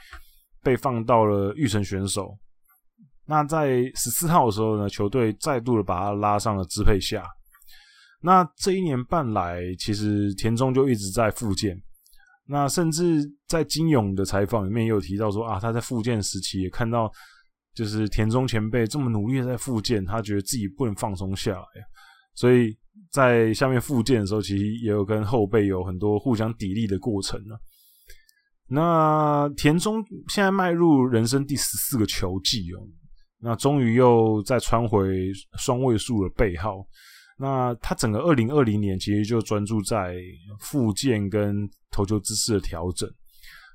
[0.61, 2.37] 被放到了育成选手。
[3.25, 7.23] 那在十四号的时候呢，球队再度的把他拉上了支配下。
[8.21, 11.81] 那这一年半来，其实田中就一直在复健。
[12.45, 17.09] 那甚至在金勇的采访里面也有提到说啊，他在复健时期也看到，
[17.73, 21.65] 就是田中前辈这么努力的在复健，他觉得自己不能放松下来，
[22.35, 22.77] 所以
[23.11, 27.55] 在下面复健的时候，其实也有跟后辈有很多互相砥砺的过程呢。
[28.67, 32.83] 那田中现在迈入人生第十四个球季哦，
[33.39, 36.85] 那终于又再穿回双位数的背号。
[37.37, 40.15] 那他整个二零二零年其实就专注在
[40.59, 43.09] 复健跟投球姿势的调整。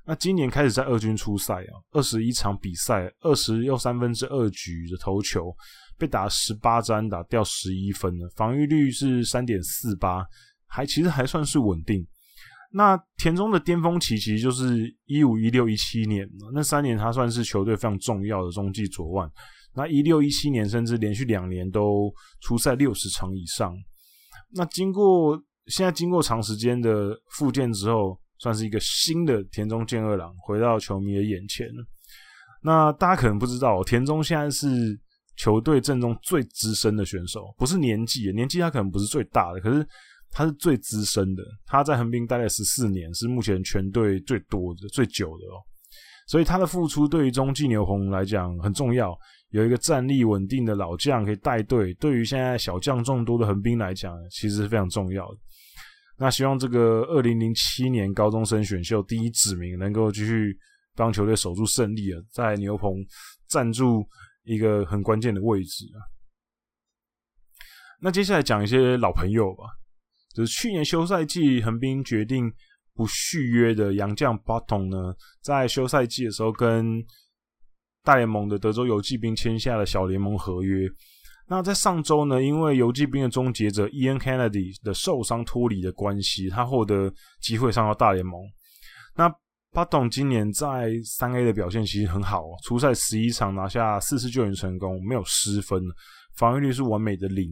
[0.05, 5.55] 那今年开始在二军出赛啊，二十一场比赛，二十又三分之二局的投球，
[5.99, 10.25] 被打十八支安打，掉十一分了，防御率是三点四八，
[10.65, 12.03] 还其实还算是稳定。
[12.71, 19.29] 那田中的巅峰期其实就是一五一六一七年，那三年他算是球队非常重要的中继左腕。
[19.75, 23.73] 那一六一七年甚至连续两年都出赛六十场以上。
[24.51, 31.85] 那经过现在经过长时间的复健之后，算是一个新的田中健二郎回到球迷的眼前了。
[32.61, 34.67] 那大家可能不知道，田中现在是
[35.37, 39.87] 球队阵中最资深的选手，不是年纪，年纪他可能不是最大的，可是
[40.31, 41.43] 他是最资深的。
[41.65, 45.61] 他在横滨待了十四年，是目前全队最多的、最久的哦。
[46.27, 49.17] 所以他的付出对于中继牛棚来讲很重要。
[49.49, 55.37] 有一个战力稳定的老将可以带队，对于现在小将众多的横滨来讲，其实是非常重要的。
[56.17, 60.57] 那希望这个二零零七年高中生选秀第一指名能够继续
[60.95, 62.91] 帮球队守住胜利啊，在牛棚
[63.47, 64.05] 站住
[64.43, 65.97] 一个很关键的位置啊。
[68.01, 69.63] 那接下来讲一些老朋友吧，
[70.35, 72.51] 就是去年休赛季横滨决定
[72.93, 77.01] 不续约的洋将 Button 呢，在休赛季的时候跟
[78.09, 80.89] 大联盟的德州游骑兵签下了小联盟合约。
[81.47, 88.41] 那在上周呢，因为游骑兵的终结者 Ian Kennedy 的受伤脱离的关系，他获得机会上到大联盟。
[89.15, 89.31] 那
[89.71, 95.79] 巴东今年在三 A 的表现其实很好，出赛十一场拿下四次救援成功，没有失分，
[96.35, 97.47] 防御率是完美的零。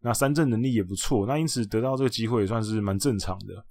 [0.00, 3.64] 那三振能力也不错，那因此得到这个机会也算是蛮正常的。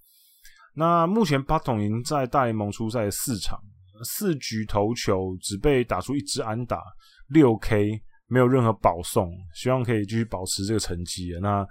[0.76, 3.60] 那目前巴东已经在大联盟出赛四场。
[4.04, 6.82] 四局投球只被打出一支安打，
[7.30, 11.40] 六 K 没有任何保送，希望可以继续保持这个成绩啊。
[11.42, 11.68] 那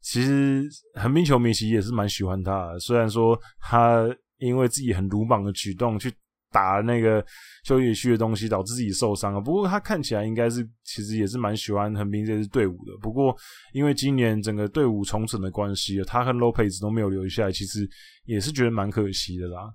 [0.00, 4.04] 其实横滨球迷其实也是蛮喜欢他的，虽然说他
[4.38, 6.12] 因为自己很鲁莽的举动去
[6.50, 7.24] 打那个
[7.64, 9.40] 休息区的东西，导致自己受伤了。
[9.40, 12.92] 不过他看起来应该是其实也是蛮喜欢横滨这支队伍的。
[13.00, 13.34] 不过
[13.72, 17.88] 因为今年整个队伍重整的关系，他和 Lopez 都没有留下来，其实
[18.24, 19.72] 也是觉得蛮可惜的啦。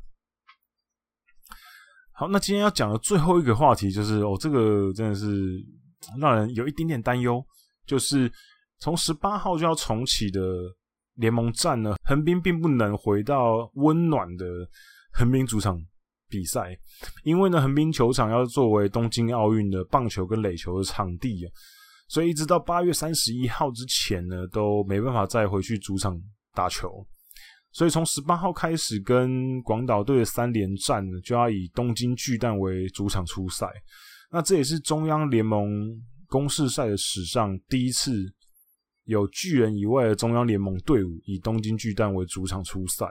[2.20, 5.64] 好，那今天要讲的最后一个话题就是哦，这个真的是
[6.20, 7.40] 让人有一点点担忧，
[7.86, 8.32] 就是
[8.80, 10.42] 从十八号就要重启的
[11.18, 14.46] 联盟战呢，横滨并不能回到温暖的
[15.14, 15.80] 横滨主场
[16.28, 16.76] 比赛，
[17.24, 21.52] 因为呢，横滨球场要作为东京奥运的棒球跟垒球的场地啊，
[22.08, 26.20] 所以一直到八月三十一号之前呢，都没办法再回去主场
[26.56, 27.06] 打球。
[27.78, 33.68] 所以从十八号开始，跟广岛队的三连战呢，就要以东京巨蛋为主场出赛。
[34.32, 35.86] 那这也是中央联盟
[36.26, 38.12] 公式赛的史上第一次
[39.04, 43.06] 有巨人以外的中央联盟队伍以东京巨蛋为主场出赛。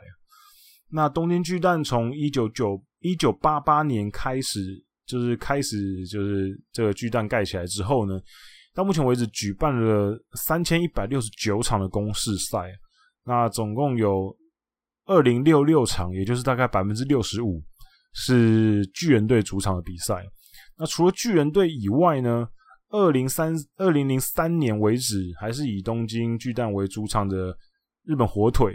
[0.90, 8.18] 那东京巨蛋从一九九一九八八年开始，就是开始就是这个巨蛋盖起来之后呢，
[8.74, 12.68] 到目前为止举办了三千一百六十九场的公式赛。
[13.24, 14.36] 那总共有。
[15.07, 17.62] 二零六六场，也就是大概百分之六十五
[18.12, 20.24] 是巨人队主场的比赛。
[20.76, 22.46] 那除了巨人队以外呢，
[22.90, 27.57] 二零三二零零三年为止，还是以东京巨蛋为主场的
[28.04, 28.74] 日本火腿，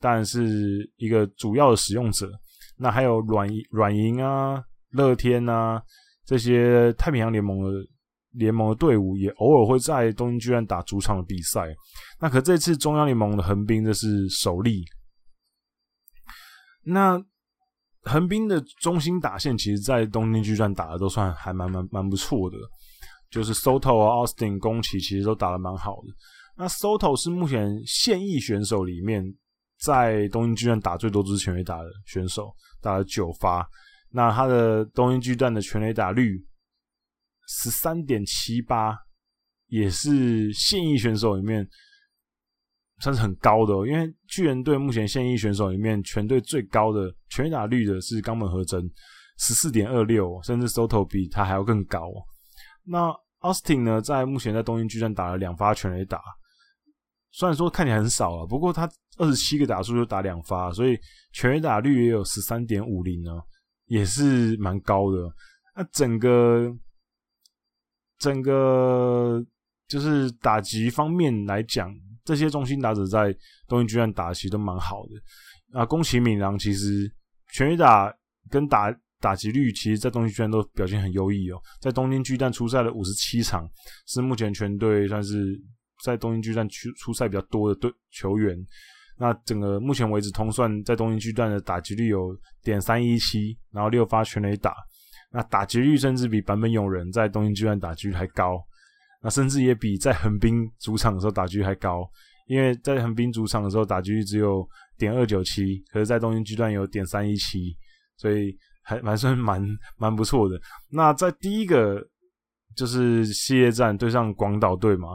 [0.00, 2.30] 当然是一个主要的使用者。
[2.78, 5.80] 那还有软软银啊、乐天啊
[6.24, 7.86] 这些太平洋联盟的
[8.32, 11.74] 联盟的队伍也偶尔会在东京巨蛋打主场的比赛。
[12.20, 14.84] 那可这次中央联盟的横滨这是首例。
[16.88, 17.20] 那
[18.02, 22.56] 横滨的中心打线，其实在东京巨蛋打的都算还蛮蛮蛮不错的，
[23.28, 26.14] 就是 Soto 啊、Austin、宫崎其实都打得蛮好的。
[26.56, 29.24] 那 Soto 是目前现役选手里面
[29.80, 33.68] 在东京巨蛋打最多支全垒打的选手，打了九发。
[34.10, 36.38] 那他的东京巨蛋的全垒打率
[37.48, 38.96] 十三点七八，
[39.66, 41.68] 也是现役选手里面。
[42.98, 48.90] 算是很高的，因为巨人队目前现役选手里面全队最高的全垒打率的是冈本和真，
[49.38, 52.10] 十四点二六，甚至 Soto 比他还要更高。
[52.84, 56.18] 那 Austin 呢，在目前在东京巨蛋打了两发全垒打，
[57.32, 58.88] 虽然说看起来很少啊，不过他
[59.18, 60.98] 二十七个打数就打两发，所以
[61.34, 63.30] 全垒打率也有十三点五零呢，
[63.88, 65.18] 也是蛮高的。
[65.76, 66.74] 那整个
[68.18, 69.44] 整个
[69.86, 71.94] 就是打击方面来讲。
[72.26, 73.32] 这些中心打者在
[73.66, 77.10] 东京巨蛋打的其实都蛮好的啊，宫崎敏郎其实
[77.52, 78.12] 全垒打
[78.50, 81.58] 跟打打击率，其实在东京巨蛋都表现很优异哦。
[81.80, 83.66] 在东京巨蛋出赛了五十七场，
[84.06, 85.58] 是目前全队算是
[86.04, 88.56] 在东京巨蛋出出赛比较多的队球员。
[89.18, 94.74] 那整个目前为止通算在东京巨蛋的打击率有点三一七，然后六发全垒打，
[95.32, 98.62] 那打击率甚至比版本勇人在东京巨蛋打击率还高。
[99.22, 102.08] 那甚至也比在横滨主场的时候打击率还高，
[102.46, 104.66] 因为在横滨主场的时候打击率只有
[104.98, 107.74] 点二九七，可是在东京巨蛋有点三一七，
[108.16, 109.60] 所以还蛮算蛮
[109.96, 110.60] 蛮不错的。
[110.90, 112.00] 那在第一个
[112.76, 115.08] 就是系列战对上广岛队嘛，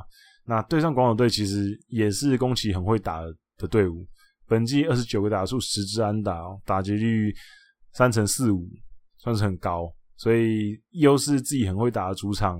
[0.45, 3.22] 那对上广岛队其实也是宫崎很会打
[3.58, 4.06] 的队伍，
[4.47, 7.34] 本季二十九个打数十支安打，哦打击率
[7.93, 8.68] 三成四五，
[9.20, 12.60] 算是很高，所以又是自己很会打的主场。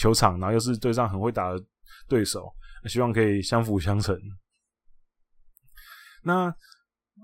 [0.00, 1.62] 球场，然后又是对上很会打的
[2.08, 2.50] 对手，
[2.88, 4.18] 希望可以相辅相成。
[6.22, 6.50] 那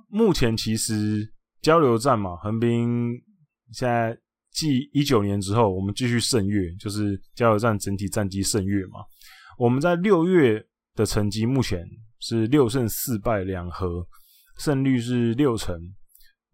[0.08, 1.26] 目前其实
[1.62, 3.10] 交流战嘛，横滨
[3.72, 4.14] 现在
[4.52, 9.00] 继一九年之后，我们继续胜月，就是交流战整体战绩胜月嘛。
[9.58, 10.62] 我们在六月
[10.94, 11.82] 的成绩目前
[12.20, 14.06] 是六胜四败两和，
[14.58, 15.74] 胜率是六成，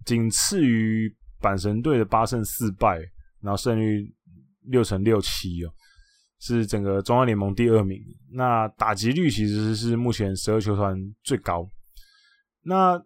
[0.07, 3.01] 仅次于阪神队的八胜四败，
[3.41, 4.15] 然后胜率
[4.69, 5.75] 六成六七哦。
[6.45, 8.01] 是整个中央联盟第二名，
[8.33, 11.65] 那打击率其实是目前十二球团最高。
[12.65, 13.01] 那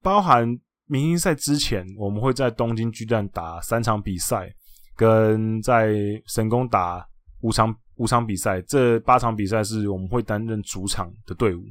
[0.00, 0.48] 包含
[0.86, 4.50] 明星赛之前，我们会在东京巨蛋打三场比赛，
[4.96, 5.92] 跟在
[6.26, 7.06] 神宫打
[7.42, 8.62] 五场五场比赛。
[8.62, 11.62] 这八场比赛是我们会担任主场的队伍。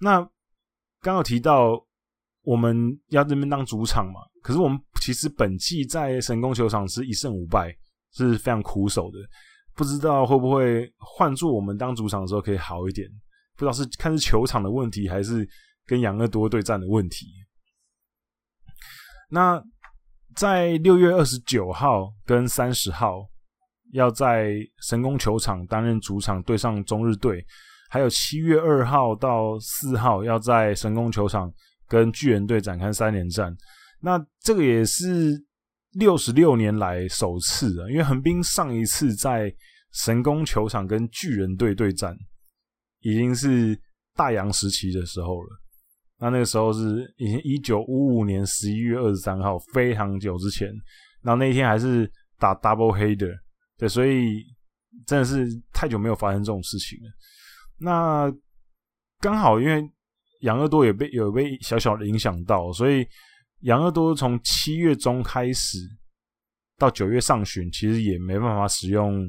[0.00, 0.20] 那
[1.00, 1.80] 刚有提到
[2.42, 2.76] 我们
[3.10, 7.72] 要这边当主场嘛，可是我们其实本季在神宫球场是一胜五败，
[8.14, 9.18] 是非常苦手的。
[9.78, 13.08] 不知道会不会换做我们当主场的时候可以好一点？
[13.54, 15.48] 不知道是看是球场的问题，还是
[15.86, 17.26] 跟养乐多对战的问题。
[19.30, 19.62] 那
[20.34, 23.24] 在六月二十九号跟三十号
[23.92, 27.46] 要在神宫球场担任主场对上中日队，
[27.88, 31.48] 还有七月二号到四号要在神宫球场
[31.86, 33.56] 跟巨人队展开三连战。
[34.00, 35.46] 那这个也是。
[35.98, 39.52] 六十六年来首次啊，因为横滨上一次在
[39.92, 42.16] 神宫球场跟巨人队对战，
[43.00, 43.76] 已经是
[44.14, 45.48] 大洋时期的时候了。
[46.20, 50.68] 那那个时候是已经一九五五年十一月二十三号，非常久之前。
[51.22, 53.34] 然后那一天还是打 double header，
[53.76, 54.44] 对，所以
[55.04, 57.10] 真的是太久没有发生这种事情了。
[57.78, 58.32] 那
[59.18, 59.82] 刚好因为
[60.42, 63.04] 养乐多也被有被小小的影响到，所以。
[63.60, 65.78] 养乐多从七月中开始
[66.76, 69.28] 到九月上旬，其实也没办法使用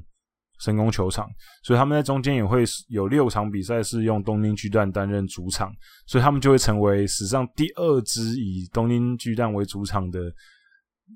[0.60, 1.28] 神宫球场，
[1.64, 5.72] 所以他们在中间也会有六场比赛是用东京巨蛋担任主场，
[6.06, 10.20] 所以他们就会成为史上第二支以东京巨蛋为主场的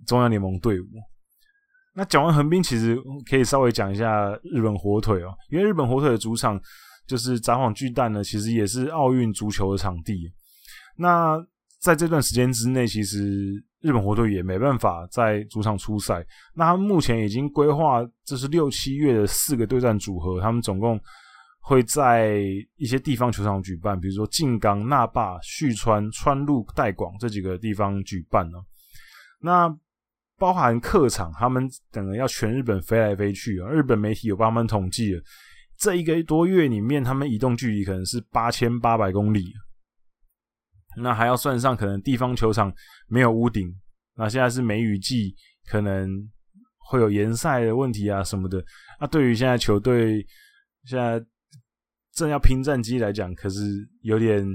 [0.08, 0.86] 中央联盟队伍。
[1.96, 2.98] 那讲完横滨，其实
[3.30, 6.60] 可以稍微讲一下日本火腿哦，因为日本火腿的主场
[7.06, 10.32] 就是札幌巨蛋呢，其实也是奥运足球的场地。
[10.98, 11.38] 那
[11.84, 16.26] 在这段时间之内，其实日本火腿也没办法在主场出赛。
[16.56, 20.98] 那他们目前已经规划，这是六七月的四个对战组合，他们总共
[21.60, 22.38] 会在
[22.78, 28.58] 一些地方球场举办，比如说静冈、那霸、旭川、川路、代广这几个地方举办呢。
[29.42, 29.70] 那
[30.38, 33.68] 包含客场，他们等人要全日本飞来飞去啊。
[33.70, 35.22] 日本媒体有帮他们统计了，
[35.78, 39.52] 这一个多月里面，他们移动距离可能是八千八百公里。
[40.98, 42.74] 那还要算上可能地方球场
[43.08, 43.68] 没有屋顶，
[44.16, 45.36] 那现在是梅雨季，
[45.68, 46.10] 可能
[46.90, 48.64] 会有延赛的问题啊什么的。
[49.00, 50.26] 那对于现在球队
[50.86, 51.24] 现在
[52.14, 53.62] 正要拼战绩来讲，可是
[54.02, 54.46] 有点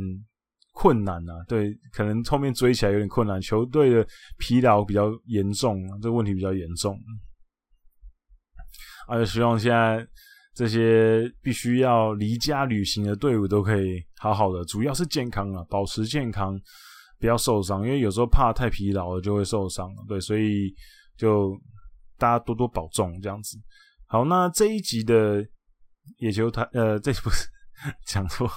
[0.72, 1.44] 困难、啊。
[1.48, 4.06] 对，可能后面追起来有点困难，球队的
[4.38, 6.96] 疲劳比较严重，这个问题比较严重。
[9.08, 10.06] 而且希望现在
[10.54, 16.58] 这些必须要离家旅行的队伍都可以好好的，主要是健康啊，保持健康，
[17.20, 19.88] 不要受伤，因为有时候怕太疲劳了就会受伤。
[20.08, 20.74] 对，所以
[21.16, 21.56] 就
[22.18, 23.56] 大家多多保重这样子。
[24.06, 25.44] 好，那这一集的
[26.18, 27.46] 野球台，呃，这不是
[28.06, 28.50] 讲错，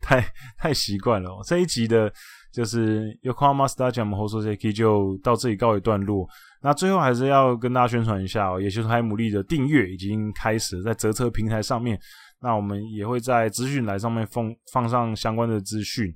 [0.00, 0.24] 太
[0.56, 1.42] 太习惯了喔。
[1.44, 2.10] 这一集的
[2.52, 6.26] 就是 Yokohama Stadium 放送席就到这里告一段落。
[6.62, 12.00] 那最后还是要跟大家宣传一下喔，野球台牡蛎的订阅已经开始，在折车平台上面。
[12.42, 16.12] 那我们也会在资讯栏上面放放上相关的资讯。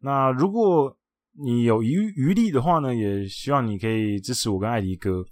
[0.00, 0.96] 那如果
[1.44, 5.22] 你有余余力的话呢，也希望你可以支持我跟艾迪哥。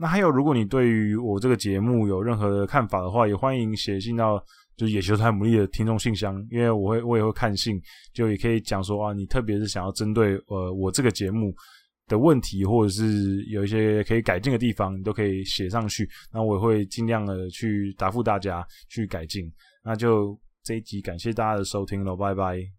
[0.00, 4.40] 那还有，如果你对于我这个节目有任何的看法的话，也欢迎写信到
[4.76, 7.80] 就是野球台牡蛎的听众信箱，因为我会我也会看信，
[8.12, 11.52] 就也可以讲说啊，你特别是想要针对呃我这个节目
[12.06, 19.44] 的问题，或者是有一些可以改进的地方，你都可以写上去，那我也会尽量的去答复大家去改进。
[19.88, 22.77] 那就这一集感谢大家的收听喽，拜拜。